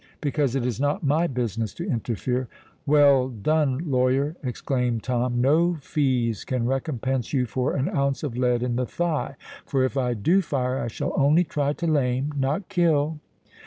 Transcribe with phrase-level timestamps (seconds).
[0.19, 2.47] "Because it is not my business to interfere."
[2.87, 5.41] "Well done, lawyer!" exclaimed Tom.
[5.41, 9.97] "No fees can recompense you for an ounce of lead in the thigh: for if
[9.97, 13.19] I do fire, I shall only try to lame—not kill."